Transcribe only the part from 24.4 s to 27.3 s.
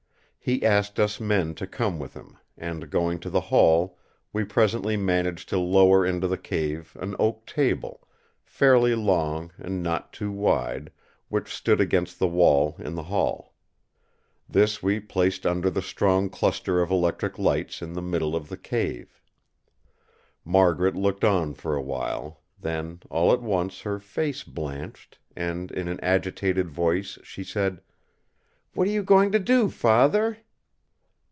blanched, and in an agitated voice